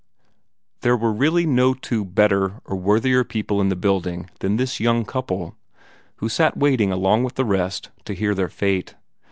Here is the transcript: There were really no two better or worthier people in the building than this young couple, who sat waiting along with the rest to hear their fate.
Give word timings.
There 0.79 0.97
were 0.97 1.13
really 1.13 1.45
no 1.45 1.75
two 1.75 2.03
better 2.03 2.59
or 2.65 2.75
worthier 2.75 3.23
people 3.23 3.61
in 3.61 3.69
the 3.69 3.75
building 3.75 4.31
than 4.39 4.55
this 4.57 4.79
young 4.79 5.05
couple, 5.05 5.55
who 6.15 6.27
sat 6.27 6.57
waiting 6.57 6.91
along 6.91 7.23
with 7.23 7.35
the 7.35 7.45
rest 7.45 7.91
to 8.05 8.15
hear 8.15 8.33
their 8.33 8.49
fate. 8.49 8.95